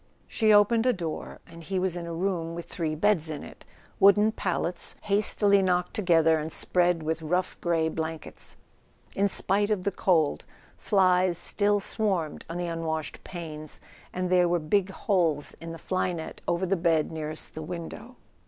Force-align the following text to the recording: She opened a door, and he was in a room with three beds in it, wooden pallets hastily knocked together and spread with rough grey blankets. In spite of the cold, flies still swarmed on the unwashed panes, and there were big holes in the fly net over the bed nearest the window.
She 0.27 0.51
opened 0.51 0.87
a 0.87 0.93
door, 0.93 1.41
and 1.45 1.63
he 1.63 1.77
was 1.77 1.95
in 1.95 2.07
a 2.07 2.13
room 2.15 2.55
with 2.55 2.65
three 2.65 2.95
beds 2.95 3.29
in 3.29 3.43
it, 3.43 3.63
wooden 3.99 4.31
pallets 4.31 4.95
hastily 5.03 5.61
knocked 5.61 5.93
together 5.93 6.39
and 6.39 6.51
spread 6.51 7.03
with 7.03 7.21
rough 7.21 7.55
grey 7.61 7.87
blankets. 7.87 8.57
In 9.15 9.27
spite 9.27 9.69
of 9.69 9.83
the 9.83 9.91
cold, 9.91 10.43
flies 10.75 11.37
still 11.37 11.79
swarmed 11.79 12.45
on 12.49 12.57
the 12.57 12.65
unwashed 12.65 13.23
panes, 13.23 13.79
and 14.11 14.31
there 14.31 14.49
were 14.49 14.57
big 14.57 14.89
holes 14.89 15.53
in 15.61 15.71
the 15.71 15.77
fly 15.77 16.13
net 16.13 16.41
over 16.47 16.65
the 16.65 16.75
bed 16.75 17.11
nearest 17.11 17.53
the 17.53 17.61
window. 17.61 18.15